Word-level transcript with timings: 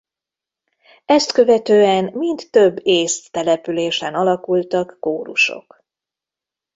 Ezt 1.05 1.31
követően 1.31 2.11
mind 2.13 2.47
több 2.49 2.79
észt 2.85 3.31
településen 3.31 4.13
alakultak 4.15 4.97
kórusok. 4.99 5.83